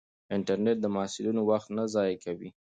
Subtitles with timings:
[0.35, 2.49] انټرنیټ د محصلینو وخت نه ضایع کوي.